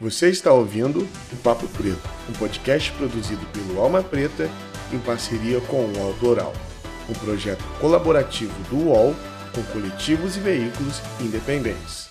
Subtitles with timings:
[0.00, 4.48] Você está ouvindo o Papo Preto, um podcast produzido pelo Alma Preta
[4.90, 6.54] em parceria com o UOL Doral,
[7.06, 9.14] um projeto colaborativo do UOL
[9.54, 12.08] com coletivos e veículos independentes.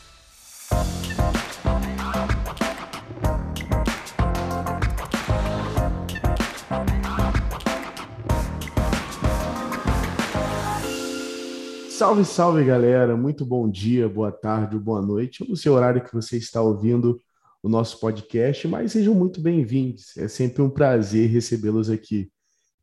[11.90, 13.17] Salve, salve galera!
[13.17, 17.20] Muito bom dia, boa tarde boa noite, no seu horário que você está ouvindo
[17.62, 20.16] o nosso podcast, mas sejam muito bem-vindos.
[20.17, 22.31] É sempre um prazer recebê-los aqui.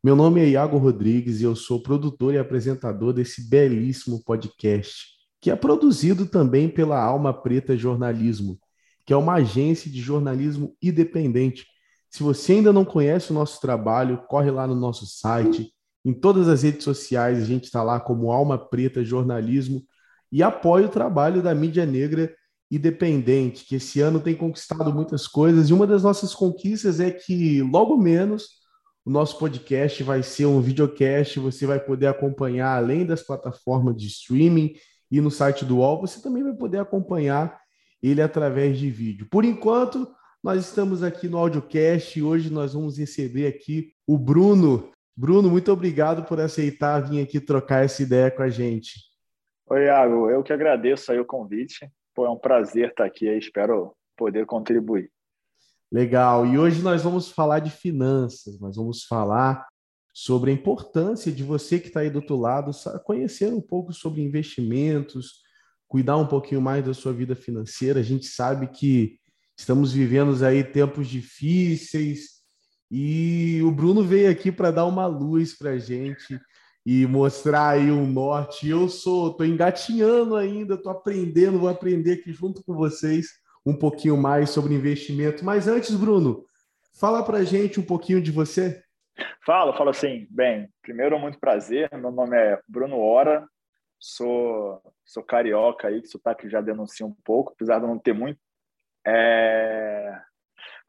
[0.03, 5.07] Meu nome é Iago Rodrigues e eu sou produtor e apresentador desse belíssimo podcast,
[5.41, 8.59] que é produzido também pela Alma Preta Jornalismo,
[9.03, 11.65] que é uma agência de jornalismo independente.
[12.09, 15.73] Se você ainda não conhece o nosso trabalho, corre lá no nosso site,
[16.05, 19.83] em todas as redes sociais, a gente está lá como Alma Preta Jornalismo
[20.31, 22.33] e apoia o trabalho da mídia negra
[22.69, 25.69] independente, que esse ano tem conquistado muitas coisas.
[25.69, 28.57] E uma das nossas conquistas é que, logo menos,
[29.05, 31.39] o nosso podcast vai ser um videocast.
[31.39, 34.75] Você vai poder acompanhar, além das plataformas de streaming
[35.09, 37.57] e no site do UOL, você também vai poder acompanhar
[38.03, 39.27] ele através de vídeo.
[39.31, 40.07] Por enquanto,
[40.43, 44.91] nós estamos aqui no audiocast e hoje nós vamos receber aqui o Bruno.
[45.15, 48.91] Bruno, muito obrigado por aceitar vir aqui trocar essa ideia com a gente.
[49.69, 51.89] Oi, Iago, eu que agradeço aí o convite.
[52.17, 55.11] Pô, é um prazer estar aqui aí, espero poder contribuir.
[55.91, 56.47] Legal.
[56.47, 59.67] E hoje nós vamos falar de finanças, nós vamos falar
[60.11, 62.71] sobre a importância de você que está aí do outro lado
[63.05, 65.43] conhecer um pouco sobre investimentos,
[65.87, 67.99] cuidar um pouquinho mais da sua vida financeira.
[67.99, 69.19] A gente sabe que
[69.55, 72.41] estamos vivendo aí tempos difíceis
[72.89, 76.41] e o Bruno veio aqui para dar uma luz para a gente
[76.89, 78.69] e mostrar aí um norte.
[78.69, 83.27] Eu sou, tô engatinhando ainda, tô aprendendo, vou aprender aqui junto com vocês
[83.65, 85.43] um pouquinho mais sobre investimento.
[85.43, 86.45] Mas antes, Bruno,
[86.97, 88.81] fala para gente um pouquinho de você.
[89.45, 93.45] Falo, falo assim, bem, primeiro muito prazer, meu nome é Bruno Ora,
[93.99, 98.39] sou, sou carioca aí, que sotaque já denuncia um pouco, apesar de não ter muito.
[99.05, 100.21] É...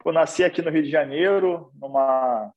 [0.05, 2.53] Nasci aqui no Rio de Janeiro, numa,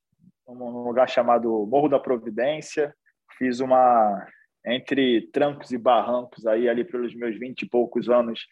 [0.47, 2.94] num lugar chamado Morro da Providência,
[3.42, 4.25] fiz uma
[4.64, 8.47] entre trancos e barrancos aí ali pelos meus vinte e poucos anos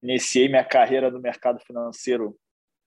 [0.00, 2.36] iniciei minha carreira no mercado financeiro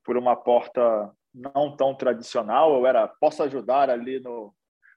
[0.06, 2.74] por uma porta não tão tradicional.
[2.74, 4.54] Eu era posso ajudar ali no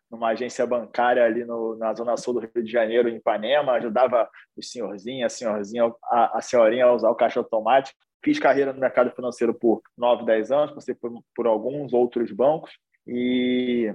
[0.09, 4.31] numa agência bancária ali no, na zona sul do Rio de Janeiro em Ipanema ajudava
[4.57, 7.99] o senhorzinho a senhorzinha a, a senhorinha a usar o caixa automático.
[8.23, 12.71] Fiz carreira no mercado financeiro por nove dez anos passei por, por alguns outros bancos.
[13.05, 13.93] E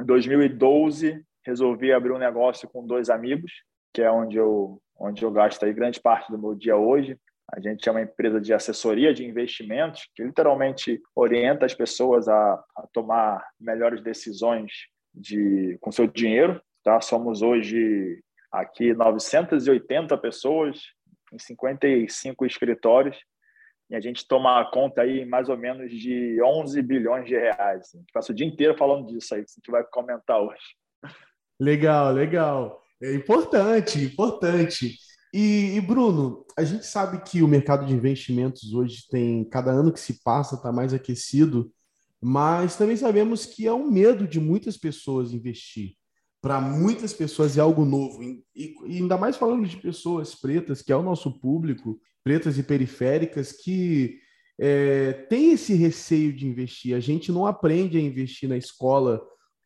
[0.00, 3.52] em 2012 resolvi abrir um negócio com dois amigos,
[3.92, 7.18] que é onde eu, onde eu gasto aí grande parte do meu dia hoje.
[7.52, 12.54] A gente é uma empresa de assessoria de investimentos que literalmente orienta as pessoas a,
[12.76, 14.72] a tomar melhores decisões
[15.14, 16.60] de, com seu dinheiro.
[16.82, 17.00] Tá?
[17.00, 20.80] Somos hoje aqui 980 pessoas
[21.32, 23.18] em 55 escritórios
[23.90, 27.94] e a gente toma conta aí mais ou menos de 11 bilhões de reais.
[27.94, 30.64] A gente passa o dia inteiro falando disso aí, que a gente vai comentar hoje.
[31.58, 32.82] Legal, legal.
[33.02, 34.96] É importante, importante.
[35.32, 39.92] E, e, Bruno, a gente sabe que o mercado de investimentos hoje tem, cada ano
[39.92, 41.72] que se passa, está mais aquecido,
[42.20, 45.94] mas também sabemos que é um medo de muitas pessoas investir.
[46.40, 50.92] Para muitas pessoas é algo novo, e, e, ainda mais falando de pessoas pretas, que
[50.92, 54.18] é o nosso público, pretas e periféricas, que
[54.60, 56.94] é, tem esse receio de investir.
[56.94, 59.22] A gente não aprende a investir na escola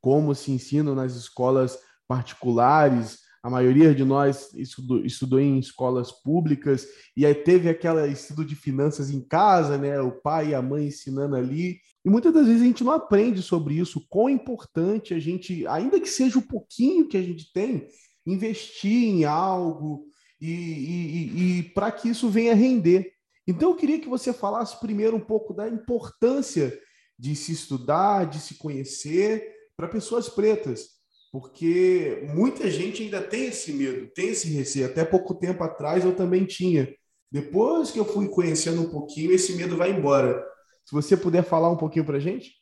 [0.07, 3.19] como se ensina nas escolas particulares.
[3.43, 6.87] A maioria de nós estudou, estudou em escolas públicas
[7.17, 10.01] e aí teve aquela estudo de finanças em casa, né?
[10.01, 11.81] O pai e a mãe ensinando ali.
[12.05, 14.07] E muitas das vezes a gente não aprende sobre isso.
[14.09, 17.89] Quão importante a gente, ainda que seja o pouquinho que a gente tem,
[18.25, 20.05] investir em algo
[20.41, 23.11] e, e, e para que isso venha render.
[23.45, 26.73] Então eu queria que você falasse primeiro um pouco da importância
[27.19, 30.97] de se estudar, de se conhecer para pessoas pretas,
[31.31, 34.87] porque muita gente ainda tem esse medo, tem esse receio.
[34.87, 36.89] Até pouco tempo atrás eu também tinha.
[37.31, 40.43] Depois que eu fui conhecendo um pouquinho, esse medo vai embora.
[40.85, 42.53] Se você puder falar um pouquinho para a gente.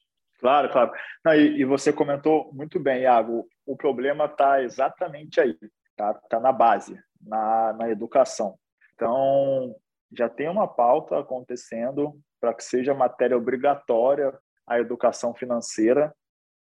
[0.40, 0.93] Claro, claro.
[1.25, 3.46] Não, e, e, você comentou muito bem, Iago.
[3.64, 5.56] O problema está exatamente aí,
[5.96, 6.14] tá?
[6.28, 8.58] Tá na base, na, na educação.
[8.94, 9.75] Então,
[10.12, 16.14] já tem uma pauta acontecendo para que seja matéria obrigatória a educação financeira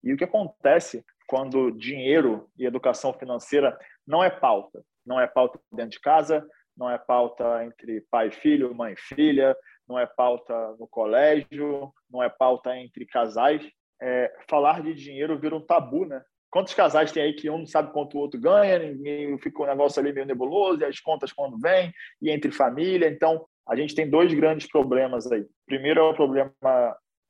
[0.03, 4.83] e o que acontece quando dinheiro e educação financeira não é pauta?
[5.05, 6.45] Não é pauta dentro de casa,
[6.75, 9.55] não é pauta entre pai e filho, mãe e filha,
[9.87, 13.65] não é pauta no colégio, não é pauta entre casais.
[14.01, 16.21] É, falar de dinheiro vira um tabu, né?
[16.49, 19.65] Quantos casais tem aí que um não sabe quanto o outro ganha, ninguém fica um
[19.65, 21.91] negócio ali meio nebuloso, e as contas quando vêm,
[22.21, 23.07] e entre família.
[23.07, 25.45] Então, a gente tem dois grandes problemas aí.
[25.65, 26.53] Primeiro é o problema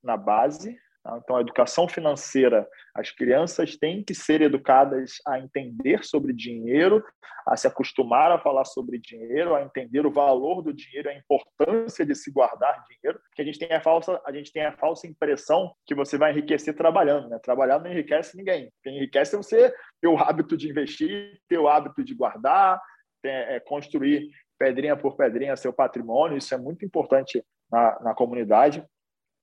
[0.04, 0.78] na base?
[1.06, 7.04] Então, a educação financeira, as crianças têm que ser educadas a entender sobre dinheiro,
[7.46, 12.06] a se acostumar a falar sobre dinheiro, a entender o valor do dinheiro, a importância
[12.06, 15.06] de se guardar dinheiro, porque a gente tem a falsa, a gente tem a falsa
[15.06, 17.38] impressão que você vai enriquecer trabalhando, né?
[17.40, 18.72] Trabalhar não enriquece ninguém.
[18.82, 22.82] Quem enriquece é você ter o hábito de investir, ter o hábito de guardar,
[23.22, 26.38] ter, é, construir pedrinha por pedrinha seu patrimônio.
[26.38, 28.86] Isso é muito importante na, na comunidade.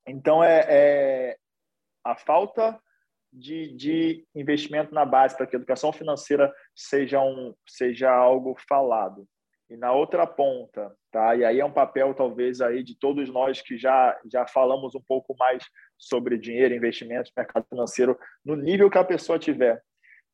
[0.07, 1.37] Então, é, é,
[2.05, 2.81] a falta
[3.33, 9.27] de, de investimento na base para que a educação financeira seja, um, seja algo falado.
[9.69, 11.37] E na outra ponta, tá?
[11.37, 15.01] E aí é um papel talvez aí de todos nós que já já falamos um
[15.01, 15.63] pouco mais
[15.97, 19.81] sobre dinheiro, investimentos, mercado financeiro, no nível que a pessoa tiver,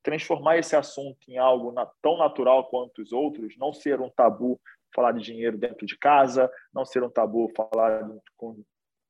[0.03, 4.59] transformar esse assunto em algo na, tão natural quanto os outros, não ser um tabu
[4.95, 8.65] falar de dinheiro dentro de casa, não ser um tabu falar de,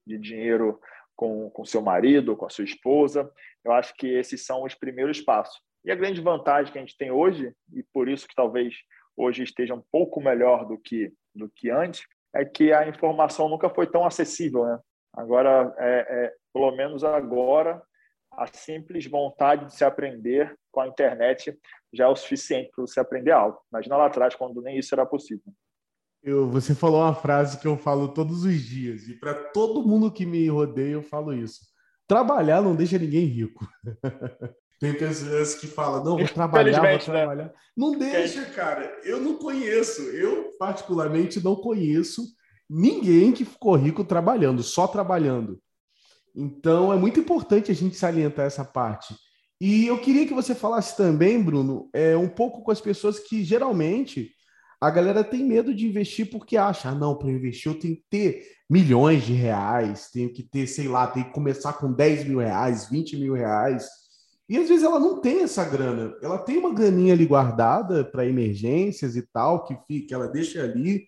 [0.07, 0.81] de dinheiro
[1.17, 3.31] com, com seu marido, com a sua esposa.
[3.65, 5.59] Eu acho que esses são os primeiros passos.
[5.85, 8.75] E a grande vantagem que a gente tem hoje, e por isso que talvez
[9.17, 12.05] hoje esteja um pouco melhor do que, do que antes,
[12.35, 14.65] é que a informação nunca foi tão acessível.
[14.67, 14.79] Né?
[15.15, 17.83] Agora, é, é, pelo menos agora,
[18.33, 21.57] a simples vontade de se aprender com a internet
[21.93, 23.59] já é o suficiente para você aprender algo.
[23.73, 25.45] Imagina lá atrás, quando nem isso era possível.
[26.27, 30.11] Eu, você falou uma frase que eu falo todos os dias, e para todo mundo
[30.11, 31.61] que me rodeia, eu falo isso.
[32.09, 33.65] Trabalhar não deixa ninguém rico.
[34.81, 36.99] Tem pessoas que falam, não, vou trabalhar, vou né?
[36.99, 37.45] trabalhar.
[37.45, 37.53] Né?
[37.77, 39.01] Não deixa, cara.
[39.05, 42.27] Eu não conheço, eu particularmente não conheço
[42.69, 45.61] ninguém que ficou rico trabalhando, só trabalhando.
[46.35, 49.15] Então é muito importante a gente salientar essa parte.
[49.61, 53.45] E eu queria que você falasse também, Bruno, é, um pouco com as pessoas que
[53.45, 54.36] geralmente
[54.81, 58.05] a galera tem medo de investir porque acha, ah, não, para investir eu tenho que
[58.11, 62.39] ter milhões de reais, tenho que ter, sei lá, tenho que começar com 10 mil
[62.39, 63.89] reais, 20 mil reais.
[64.49, 68.27] E às vezes ela não tem essa grana, ela tem uma graninha ali guardada para
[68.27, 71.07] emergências e tal, que fica, ela deixa ali,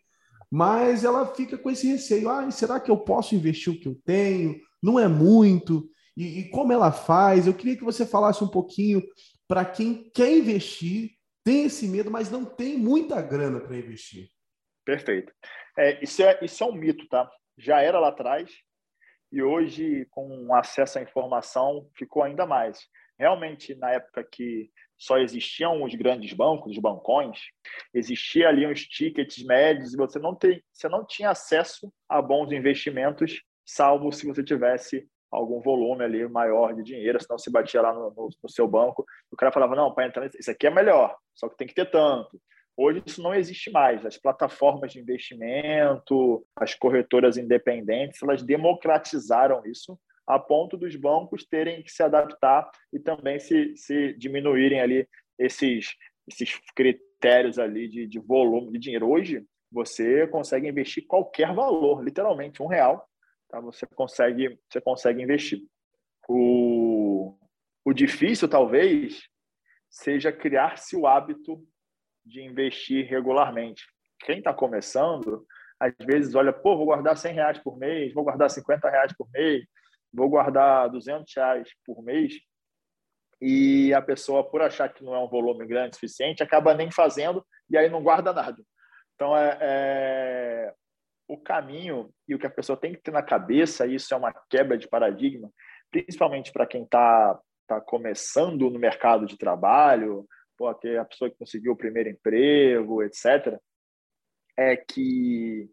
[0.50, 3.98] mas ela fica com esse receio: ah, será que eu posso investir o que eu
[4.04, 4.56] tenho?
[4.82, 5.88] Não é muito.
[6.16, 7.46] E, e como ela faz?
[7.46, 9.02] Eu queria que você falasse um pouquinho
[9.46, 14.28] para quem quer investir tem esse medo, mas não tem muita grana para investir.
[14.84, 15.32] Perfeito.
[15.76, 17.30] É, isso, é, isso é um mito, tá?
[17.56, 18.50] Já era lá atrás
[19.30, 22.86] e hoje, com acesso à informação, ficou ainda mais.
[23.18, 27.38] Realmente, na época que só existiam os grandes bancos, os bancões,
[27.92, 32.50] existia ali uns tickets médios e você não, tem, você não tinha acesso a bons
[32.52, 37.92] investimentos, salvo se você tivesse algum volume ali maior de dinheiro, senão se batia lá
[37.92, 39.04] no, no, no seu banco.
[39.30, 41.90] O cara falava, não, para entrar, isso aqui é melhor, só que tem que ter
[41.90, 42.40] tanto.
[42.76, 44.06] Hoje isso não existe mais.
[44.06, 51.82] As plataformas de investimento, as corretoras independentes, elas democratizaram isso a ponto dos bancos terem
[51.82, 55.08] que se adaptar e também se, se diminuírem ali
[55.38, 55.96] esses,
[56.30, 59.10] esses critérios ali de, de volume de dinheiro.
[59.10, 63.08] Hoje, você consegue investir qualquer valor, literalmente um real,
[63.48, 63.60] tá?
[63.60, 65.60] você, consegue, você consegue investir.
[66.28, 67.36] O,
[67.84, 69.22] o difícil, talvez,
[69.88, 71.62] seja criar-se o hábito
[72.24, 73.84] de investir regularmente.
[74.20, 75.46] Quem está começando,
[75.80, 79.28] às vezes olha, pô, vou guardar 100 reais por mês, vou guardar 50 reais por
[79.30, 79.64] mês,
[80.12, 82.34] vou guardar 200 reais por mês,
[83.40, 86.90] e a pessoa, por achar que não é um volume grande o suficiente, acaba nem
[86.90, 88.62] fazendo e aí não guarda nada.
[89.14, 90.74] Então, é, é,
[91.28, 94.32] o caminho e o que a pessoa tem que ter na cabeça, isso é uma
[94.48, 95.52] quebra de paradigma,
[95.90, 101.72] principalmente para quem está tá começando no mercado de trabalho, pô, a pessoa que conseguiu
[101.72, 103.60] o primeiro emprego, etc.,
[104.56, 105.70] é que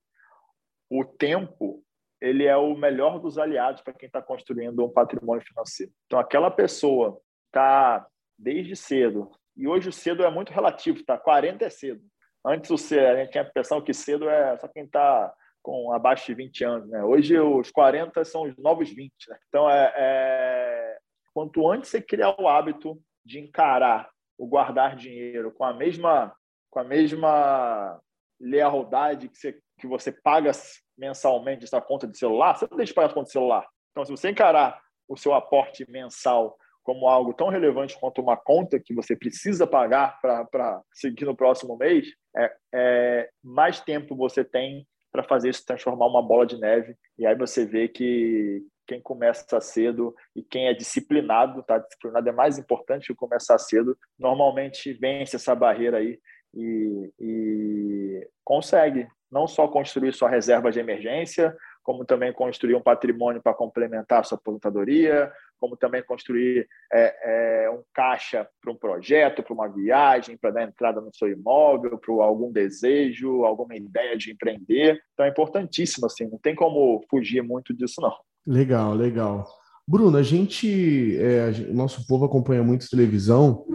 [0.89, 1.81] o tempo
[2.21, 5.91] ele é o melhor dos aliados para quem está construindo um patrimônio financeiro.
[6.05, 8.05] Então, aquela pessoa está
[8.37, 11.17] desde cedo, e hoje o cedo é muito relativo, tá?
[11.17, 12.01] 40 é cedo.
[12.45, 15.33] Antes o cedo, a gente tinha a impressão que cedo é só quem está
[15.65, 16.89] com abaixo de 20 anos.
[16.91, 17.03] Né?
[17.03, 19.11] Hoje, os 40 são os novos 20.
[19.27, 19.37] Né?
[19.49, 20.97] Então, é, é,
[21.33, 24.07] quanto antes você criar o hábito de encarar
[24.37, 26.31] o guardar dinheiro com a mesma,
[26.69, 27.99] com a mesma
[28.39, 30.51] lealdade que você, que você paga
[30.95, 33.67] mensalmente essa conta de celular, você não deixa de pagar a conta de celular.
[33.89, 38.79] Então, se você encarar o seu aporte mensal como algo tão relevante quanto uma conta
[38.79, 42.07] que você precisa pagar para seguir no próximo mês,
[42.37, 46.93] é, é, mais tempo você tem para fazer isso transformar uma bola de neve.
[47.17, 51.77] E aí você vê que quem começa cedo e quem é disciplinado, tá?
[51.77, 56.19] Disciplinado é mais importante que começar cedo, normalmente vence essa barreira aí
[56.53, 63.41] e, e consegue não só construir sua reserva de emergência, como também construir um patrimônio
[63.41, 69.53] para complementar sua aposentadoria, como também construir é, é, um caixa para um projeto, para
[69.53, 74.99] uma viagem, para dar entrada no seu imóvel, para algum desejo, alguma ideia de empreender.
[75.13, 78.13] Então é importantíssimo, assim, não tem como fugir muito disso, não.
[78.45, 79.47] Legal, legal.
[79.87, 83.65] Bruno, a gente, é, nosso povo acompanha muito televisão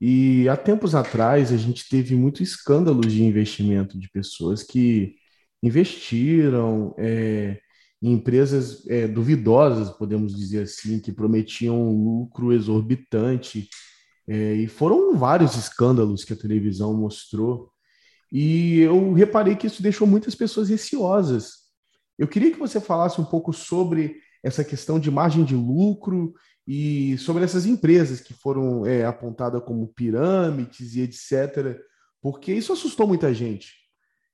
[0.00, 5.14] e há tempos atrás a gente teve muitos escândalos de investimento de pessoas que
[5.62, 7.60] investiram é,
[8.02, 13.68] em empresas é, duvidosas, podemos dizer assim, que prometiam um lucro exorbitante.
[14.26, 17.70] É, e foram vários escândalos que a televisão mostrou.
[18.32, 21.60] E eu reparei que isso deixou muitas pessoas receosas.
[22.18, 26.32] Eu queria que você falasse um pouco sobre essa questão de margem de lucro
[26.66, 31.78] e sobre essas empresas que foram é, apontadas como pirâmides e etc.,
[32.22, 33.79] porque isso assustou muita gente.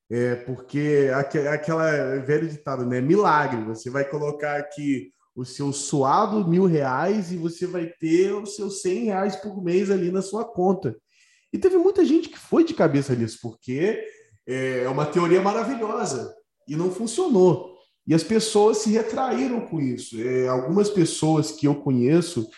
[0.08, 1.10] É, porque
[1.50, 3.00] aquela velho ditado, né?
[3.00, 8.54] Milagre, você vai colocar aqui o seu suado mil reais e você vai ter os
[8.54, 10.96] seus cem reais por mês ali na sua conta.
[11.52, 14.02] E teve muita gente que foi de cabeça nisso, porque
[14.46, 16.34] é, é uma teoria maravilhosa
[16.68, 17.76] e não funcionou.
[18.06, 20.20] E as pessoas se retraíram com isso.
[20.20, 22.48] É, algumas pessoas que eu conheço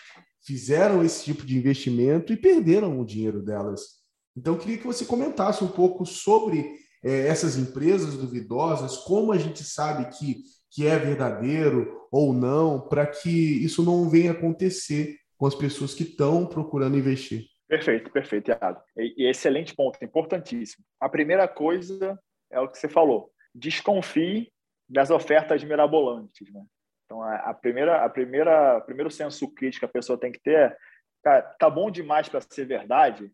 [0.45, 3.99] fizeram esse tipo de investimento e perderam o dinheiro delas.
[4.37, 9.37] Então, eu queria que você comentasse um pouco sobre é, essas empresas duvidosas, como a
[9.37, 15.45] gente sabe que, que é verdadeiro ou não, para que isso não venha acontecer com
[15.45, 17.45] as pessoas que estão procurando investir.
[17.67, 18.81] Perfeito, perfeito, Iago.
[18.97, 20.83] E, e excelente ponto, importantíssimo.
[20.99, 22.19] A primeira coisa
[22.51, 23.31] é o que você falou.
[23.53, 24.51] Desconfie
[24.89, 26.63] das ofertas mirabolantes, né?
[27.05, 30.55] Então, a, a primeira, a primeira, primeiro senso crítico que a pessoa tem que ter
[30.55, 30.77] é,
[31.23, 33.31] cara, tá bom demais para ser verdade.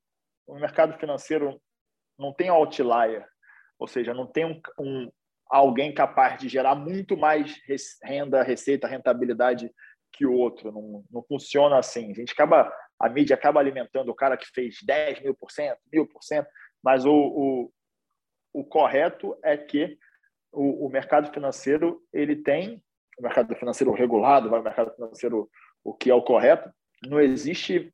[0.48, 1.60] O mercado financeiro
[2.18, 3.28] não tem outlier,
[3.80, 5.12] ou seja, não tem um, um
[5.50, 7.62] alguém capaz de gerar muito mais
[8.04, 9.72] renda, receita, rentabilidade
[10.12, 10.72] que o outro.
[10.72, 12.12] Não, não funciona assim.
[12.12, 15.80] A gente acaba, a mídia acaba alimentando o cara que fez 10 mil por cento,
[15.92, 16.48] mil por cento,
[16.84, 17.72] mas o, o,
[18.54, 19.98] o correto é que
[20.52, 22.82] o, o, mercado financeiro ele tem
[23.20, 25.50] o mercado financeiro regulado, vai o mercado financeiro
[25.84, 26.70] o que é o correto.
[27.06, 27.94] Não existe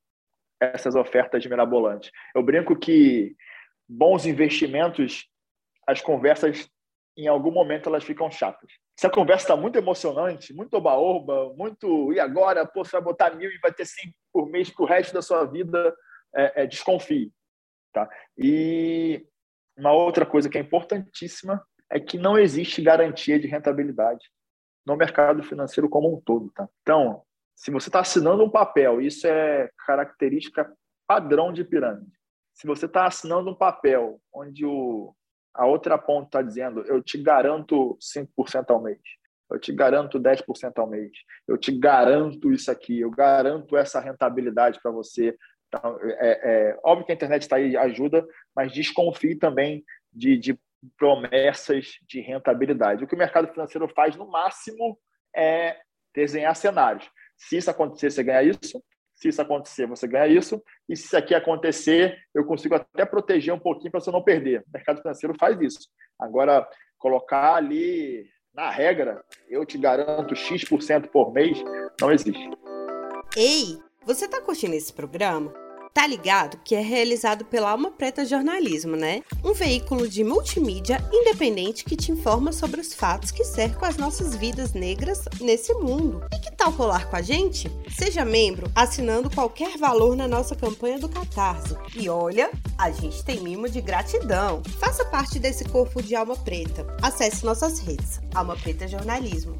[0.60, 2.12] essas ofertas mirabolantes.
[2.36, 3.36] Eu brinco que
[3.90, 5.28] bons investimentos
[5.88, 6.70] as conversas,
[7.18, 8.72] em algum momento, elas ficam chatas.
[8.98, 12.14] Se a conversa está muito emocionante, muito oba-oba, muito.
[12.14, 14.88] E agora, pô, você vai botar mil e vai ter 100 por mês para o
[14.88, 15.96] resto da sua vida,
[16.36, 17.32] é, é, desconfie.
[17.92, 18.10] Tá?
[18.38, 19.26] E
[19.78, 24.30] uma outra coisa que é importantíssima é que não existe garantia de rentabilidade
[24.86, 26.52] no mercado financeiro como um todo.
[26.52, 26.68] Tá?
[26.82, 27.24] Então,
[27.56, 30.72] se você está assinando um papel, isso é característica
[31.08, 32.12] padrão de pirâmide.
[32.54, 35.14] Se você está assinando um papel onde o,
[35.54, 39.00] a outra ponta está dizendo: eu te garanto 5% ao mês,
[39.50, 41.12] eu te garanto 10% ao mês,
[41.48, 45.38] eu te garanto isso aqui, eu garanto essa rentabilidade para você.
[45.68, 50.60] Então, é, é, óbvio que a internet está aí ajuda, mas desconfie também de, de
[50.98, 53.04] promessas de rentabilidade.
[53.04, 55.00] O que o mercado financeiro faz, no máximo,
[55.34, 55.78] é
[56.14, 57.10] desenhar cenários.
[57.38, 58.84] Se isso acontecer, você ganha isso
[59.22, 63.54] se isso acontecer, você ganha isso, e se isso aqui acontecer, eu consigo até proteger
[63.54, 64.62] um pouquinho para você não perder.
[64.62, 65.88] O mercado financeiro faz isso.
[66.20, 71.64] Agora, colocar ali na regra, eu te garanto X% por mês,
[72.00, 72.50] não existe.
[73.38, 75.54] Ei, você está curtindo esse programa?
[75.94, 79.22] Tá ligado que é realizado pela Alma Preta Jornalismo, né?
[79.44, 84.34] Um veículo de multimídia independente que te informa sobre os fatos que cercam as nossas
[84.34, 86.24] vidas negras nesse mundo.
[86.34, 87.70] E que tal colar com a gente?
[87.90, 91.76] Seja membro assinando qualquer valor na nossa campanha do Catarse.
[91.94, 94.62] E olha, a gente tem mimo de gratidão.
[94.80, 96.88] Faça parte desse corpo de Alma Preta.
[97.02, 98.22] Acesse nossas redes.
[98.34, 99.60] Alma Preta Jornalismo.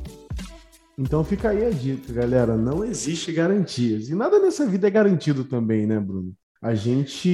[1.02, 2.56] Então fica aí a dica, galera.
[2.56, 4.10] Não existe garantias.
[4.10, 6.32] E nada nessa vida é garantido também, né, Bruno?
[6.62, 7.28] A gente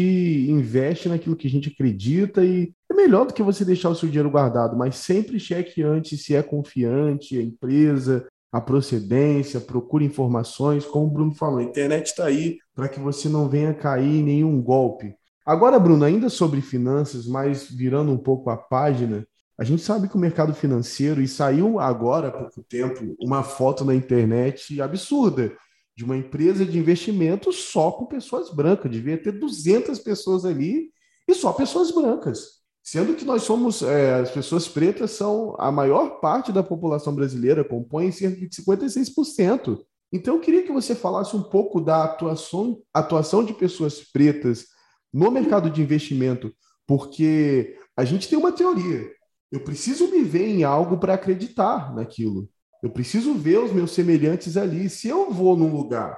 [0.50, 4.08] investe naquilo que a gente acredita e é melhor do que você deixar o seu
[4.08, 10.86] dinheiro guardado, mas sempre cheque antes se é confiante a empresa, a procedência, procure informações.
[10.86, 14.24] Como o Bruno falou, a internet está aí para que você não venha cair em
[14.24, 15.14] nenhum golpe.
[15.46, 20.16] Agora, Bruno, ainda sobre finanças, mas virando um pouco a página, a gente sabe que
[20.16, 25.52] o mercado financeiro, e saiu agora há pouco tempo uma foto na internet absurda
[25.96, 28.92] de uma empresa de investimento só com pessoas brancas.
[28.92, 30.92] Devia ter 200 pessoas ali
[31.28, 32.58] e só pessoas brancas.
[32.84, 37.64] Sendo que nós somos, é, as pessoas pretas são a maior parte da população brasileira,
[37.64, 39.80] compõem cerca de 56%.
[40.14, 44.68] Então, eu queria que você falasse um pouco da atuação, atuação de pessoas pretas
[45.12, 46.54] no mercado de investimento,
[46.86, 49.17] porque a gente tem uma teoria.
[49.52, 52.50] Eu preciso me ver em algo para acreditar naquilo.
[52.84, 54.90] Eu preciso ver os meus semelhantes ali.
[54.90, 56.18] Se eu vou num lugar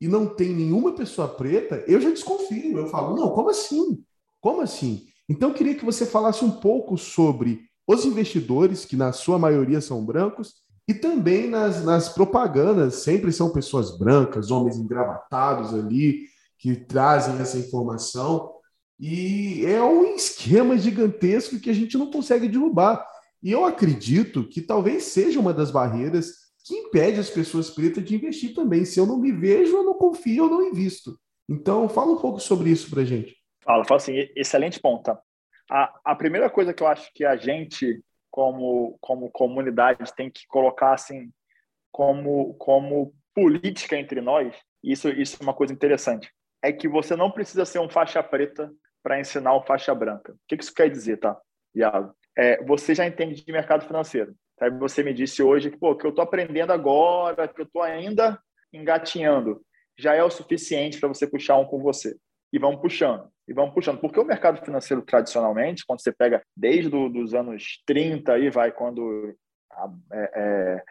[0.00, 2.78] e não tem nenhuma pessoa preta, eu já desconfio.
[2.78, 4.02] Eu falo, não, como assim?
[4.40, 5.06] Como assim?
[5.28, 9.80] Então, eu queria que você falasse um pouco sobre os investidores, que na sua maioria
[9.80, 16.26] são brancos, e também nas, nas propagandas, sempre são pessoas brancas, homens engravatados ali,
[16.58, 18.52] que trazem essa informação.
[18.98, 23.06] E é um esquema gigantesco que a gente não consegue derrubar.
[23.42, 28.14] E eu acredito que talvez seja uma das barreiras que impede as pessoas pretas de
[28.14, 28.84] investir também.
[28.84, 31.18] Se eu não me vejo, eu não confio, eu não invisto.
[31.48, 33.36] Então, fala um pouco sobre isso para gente.
[33.62, 35.14] Fala, fala assim, excelente ponta.
[35.14, 35.22] Tá?
[35.70, 40.46] A, a primeira coisa que eu acho que a gente, como, como comunidade, tem que
[40.46, 41.30] colocar assim,
[41.92, 46.30] como, como política entre nós, isso, isso é uma coisa interessante,
[46.62, 48.72] é que você não precisa ser um faixa preta
[49.04, 50.32] para ensinar um faixa branca.
[50.32, 51.38] O que isso quer dizer, tá,
[51.74, 52.14] Iago?
[52.36, 54.34] É, você já entende de mercado financeiro.
[54.56, 54.70] Tá?
[54.70, 58.40] Você me disse hoje que, pô, que eu estou aprendendo agora, que eu estou ainda
[58.72, 59.60] engatinhando.
[59.96, 62.16] Já é o suficiente para você puxar um com você.
[62.50, 64.00] E vamos puxando, e vamos puxando.
[64.00, 68.72] Porque o mercado financeiro, tradicionalmente, quando você pega desde do, os anos 30, aí vai
[68.72, 69.36] quando
[69.70, 70.84] a, é, é,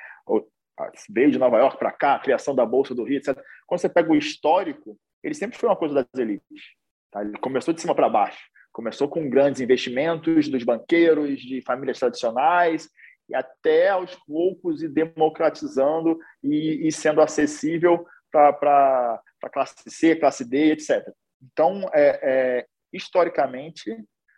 [1.10, 3.42] veio de Nova York para cá, a criação da Bolsa do Rio, etc.
[3.66, 6.74] Quando você pega o histórico, ele sempre foi uma coisa das elites.
[7.14, 7.22] Tá?
[7.22, 8.44] Ele começou de cima para baixo.
[8.72, 12.90] Começou com grandes investimentos dos banqueiros, de famílias tradicionais,
[13.30, 20.44] e até aos poucos ir democratizando e, e sendo acessível para a classe C, classe
[20.44, 21.08] D, etc.
[21.42, 23.96] Então, é, é, historicamente,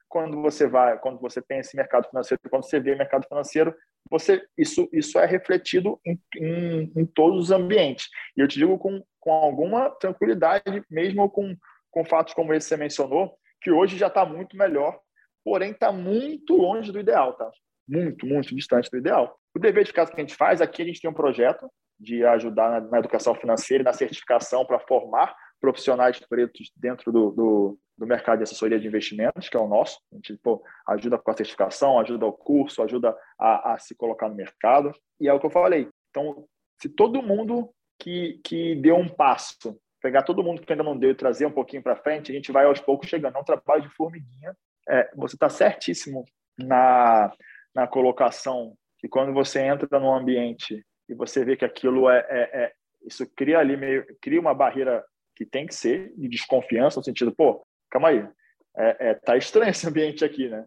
[0.10, 3.74] quando você vai, quando você pensa em mercado financeiro, quando você vê mercado financeiro,
[4.10, 8.08] você isso isso é refletido em, em, em todos os ambientes.
[8.38, 11.56] E eu te digo com, com alguma tranquilidade, mesmo com,
[11.96, 15.00] com fatos como esse que você mencionou, que hoje já está muito melhor,
[15.46, 17.50] porém está muito longe do ideal, tá?
[17.88, 19.40] Muito, muito distante do ideal.
[19.56, 22.26] O dever de casa que a gente faz, aqui a gente tem um projeto de
[22.26, 27.80] ajudar na, na educação financeira e na certificação para formar profissionais pretos dentro do, do,
[27.98, 29.98] do, mercado de assessoria de investimentos, que é o nosso.
[30.12, 34.28] A gente pô, ajuda com a certificação, ajuda o curso, ajuda a, a, se colocar
[34.28, 34.92] no mercado.
[35.22, 35.88] E é o que eu falei.
[36.10, 36.46] Então,
[36.82, 41.10] se todo mundo que, que deu um passo pegar todo mundo que ainda não deu
[41.10, 43.36] e trazer um pouquinho para frente, a gente vai aos poucos chegando.
[43.36, 44.56] É um trabalho de formiguinha.
[44.88, 46.24] É, você está certíssimo
[46.56, 47.34] na,
[47.74, 52.64] na colocação que quando você entra num ambiente e você vê que aquilo é, é,
[52.66, 52.72] é
[53.04, 55.04] isso cria ali meio cria uma barreira
[55.36, 58.30] que tem que ser de desconfiança no sentido, pô, calma aí,
[58.78, 60.66] é, é, tá estranho esse ambiente aqui, né?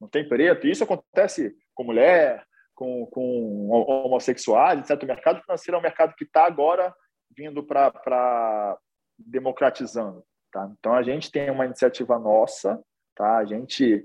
[0.00, 0.66] Não tem preto.
[0.66, 5.00] E isso acontece com mulher, com, com homossexuais, etc.
[5.00, 6.92] O mercado financeiro é um mercado que está agora
[7.36, 8.78] vindo para
[9.18, 10.24] democratizando.
[10.52, 10.70] Tá?
[10.78, 12.82] Então, a gente tem uma iniciativa nossa,
[13.14, 13.38] tá?
[13.38, 14.04] a gente,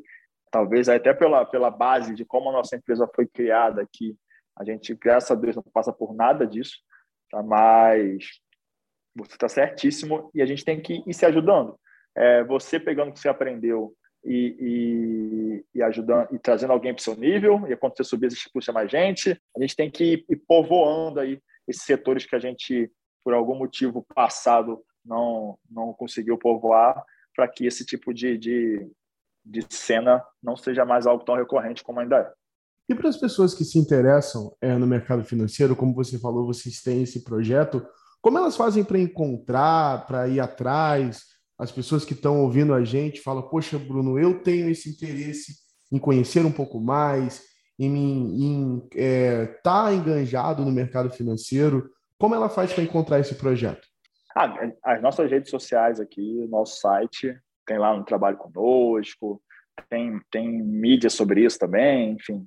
[0.51, 4.15] talvez até pela, pela base de como a nossa empresa foi criada aqui,
[4.57, 6.77] a gente, graças a Deus, não passa por nada disso,
[7.29, 7.43] tá?
[7.43, 8.25] mas
[9.15, 11.77] você está certíssimo e a gente tem que ir se ajudando.
[12.15, 14.55] É, você pegando o que você aprendeu e,
[15.73, 18.29] e, e, ajudando e trazendo alguém para o seu nível, e quando você subir, a
[18.29, 19.39] gente puxa mais gente.
[19.55, 22.91] A gente tem que ir, ir povoando aí esses setores que a gente
[23.25, 27.03] por algum motivo passado não, não conseguiu povoar,
[27.35, 28.87] para que esse tipo de, de,
[29.43, 32.31] de cena não seja mais algo tão recorrente como ainda é.
[32.87, 36.83] E para as pessoas que se interessam é, no mercado financeiro, como você falou, vocês
[36.83, 37.83] têm esse projeto,
[38.21, 41.23] como elas fazem para encontrar, para ir atrás?
[41.57, 45.55] As pessoas que estão ouvindo a gente falam: Poxa, Bruno, eu tenho esse interesse
[45.91, 47.41] em conhecer um pouco mais,
[47.79, 51.89] em estar é, tá enganjado no mercado financeiro.
[52.25, 53.87] Como ela faz para encontrar esse projeto?
[54.35, 54.51] Ah,
[54.83, 59.39] as nossas redes sociais aqui, o nosso site, tem lá no Trabalho Conosco,
[59.91, 62.43] tem, tem mídia sobre isso também, enfim.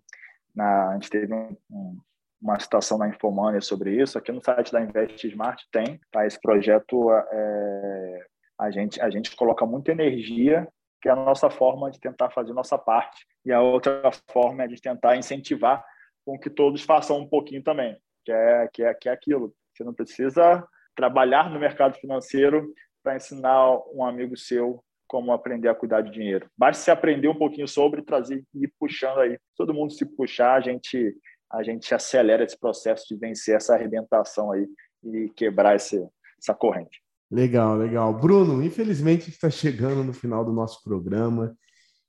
[0.52, 1.96] Na, a gente teve um, um,
[2.42, 4.18] uma citação na Infomania sobre isso.
[4.18, 6.00] Aqui no site da Invest Smart tem.
[6.10, 6.26] Tá?
[6.26, 8.26] Esse projeto, é,
[8.58, 10.66] a, gente, a gente coloca muita energia,
[11.00, 13.24] que é a nossa forma de tentar fazer nossa parte.
[13.46, 15.84] E a outra forma é de tentar incentivar
[16.26, 17.96] com que todos façam um pouquinho também
[18.28, 19.54] que é, que é, que é aquilo.
[19.78, 25.74] Você não precisa trabalhar no mercado financeiro para ensinar um amigo seu como aprender a
[25.74, 26.50] cuidar de dinheiro.
[26.58, 29.38] Basta você aprender um pouquinho sobre, trazer e ir puxando aí.
[29.56, 31.16] Todo mundo se puxar, a gente
[31.50, 34.68] a gente acelera esse processo de vencer essa arrebentação aí
[35.02, 35.96] e quebrar esse,
[36.38, 37.00] essa corrente.
[37.30, 38.12] Legal, legal.
[38.12, 41.56] Bruno, infelizmente está chegando no final do nosso programa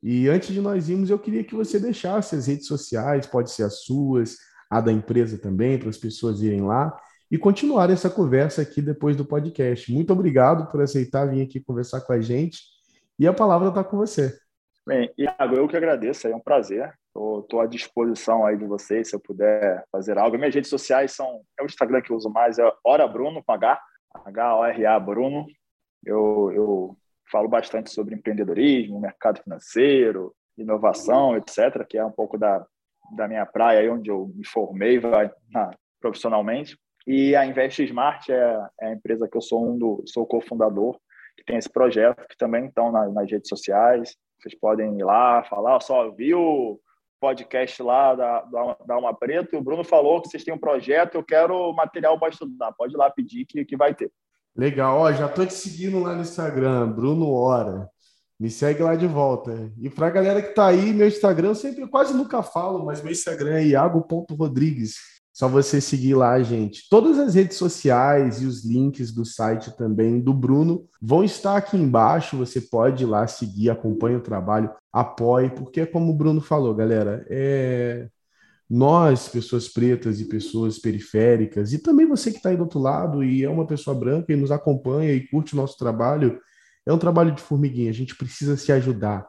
[0.03, 3.63] E antes de nós irmos, eu queria que você deixasse as redes sociais, pode ser
[3.63, 4.35] as suas,
[4.69, 6.93] a da empresa também, para as pessoas irem lá
[7.31, 9.91] e continuar essa conversa aqui depois do podcast.
[9.91, 12.61] Muito obrigado por aceitar vir aqui conversar com a gente
[13.19, 14.37] e a palavra está com você.
[14.87, 16.91] Bem, Iago, eu que agradeço, é um prazer.
[17.05, 20.37] Estou à disposição aí de vocês, se eu puder fazer algo.
[20.37, 23.51] Minhas redes sociais são, é o Instagram que eu uso mais, é Hora Bruno, com
[23.51, 23.79] H,
[24.25, 25.45] H-O-R-A Bruno.
[26.03, 26.97] Eu, eu
[27.31, 32.65] falo bastante sobre empreendedorismo, mercado financeiro, inovação, etc., que é um pouco da,
[33.15, 36.77] da minha praia, aí onde eu me formei vai, na, profissionalmente.
[37.11, 40.95] E a Invest Smart é, é, a empresa que eu sou um do, sou cofundador,
[41.35, 44.15] que tem esse projeto, que também estão nas, redes sociais.
[44.39, 46.79] Vocês podem ir lá, falar, só viu o
[47.19, 51.15] podcast lá da, da, da Alma Preta, o Bruno falou que vocês têm um projeto,
[51.15, 52.73] eu quero material para estudar.
[52.73, 54.11] Pode ir lá pedir que, que vai ter.
[54.55, 57.89] Legal, ó, já tô te seguindo lá no Instagram, Bruno Hora.
[58.39, 59.73] Me segue lá de volta.
[59.81, 63.01] E para a galera que tá aí, meu Instagram, eu sempre quase nunca falo, mas
[63.01, 65.18] meu Instagram é iago.rodrigues.
[65.33, 66.87] Só você seguir lá, gente.
[66.89, 71.77] Todas as redes sociais e os links do site também do Bruno vão estar aqui
[71.77, 72.37] embaixo.
[72.37, 76.75] Você pode ir lá seguir, acompanhe o trabalho, apoie, porque é como o Bruno falou,
[76.75, 78.09] galera, é
[78.69, 83.23] nós, pessoas pretas e pessoas periféricas, e também você que está aí do outro lado
[83.23, 86.39] e é uma pessoa branca e nos acompanha e curte o nosso trabalho,
[86.85, 89.27] é um trabalho de formiguinha, a gente precisa se ajudar.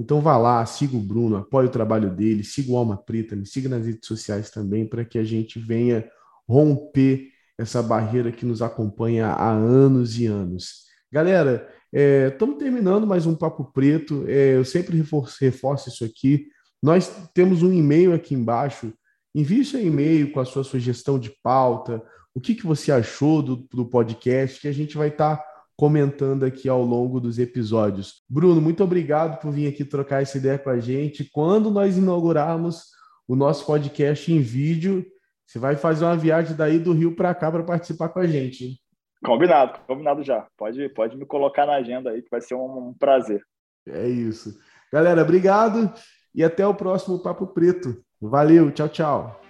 [0.00, 3.44] Então vá lá, siga o Bruno, apoie o trabalho dele, siga o Alma Preta, me
[3.44, 6.08] siga nas redes sociais também, para que a gente venha
[6.48, 10.86] romper essa barreira que nos acompanha há anos e anos.
[11.12, 14.24] Galera, estamos é, terminando mais um Papo Preto.
[14.26, 16.46] É, eu sempre reforço, reforço isso aqui.
[16.82, 18.94] Nós temos um e-mail aqui embaixo.
[19.34, 22.02] Envie seu e-mail com a sua sugestão de pauta,
[22.34, 25.49] o que, que você achou do, do podcast, que a gente vai estar tá
[25.80, 28.22] comentando aqui ao longo dos episódios.
[28.28, 31.24] Bruno, muito obrigado por vir aqui trocar essa ideia com a gente.
[31.32, 32.90] Quando nós inaugurarmos
[33.26, 35.06] o nosso podcast em vídeo,
[35.46, 38.66] você vai fazer uma viagem daí do Rio para cá para participar com a gente.
[38.66, 38.74] Hein?
[39.24, 40.46] Combinado, combinado já.
[40.54, 43.42] Pode, pode me colocar na agenda aí, que vai ser um, um prazer.
[43.88, 44.54] É isso.
[44.92, 45.90] Galera, obrigado
[46.34, 48.04] e até o próximo Papo Preto.
[48.20, 49.40] Valeu, tchau, tchau.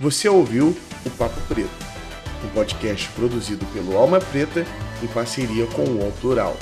[0.00, 0.70] Você ouviu
[1.06, 1.70] o Papo Preto,
[2.44, 4.64] um podcast produzido pelo Alma Preta
[5.02, 6.56] em parceria com o UOL Plural,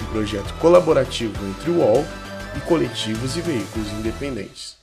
[0.00, 2.04] um projeto colaborativo entre o UOL
[2.56, 4.81] e coletivos e veículos independentes.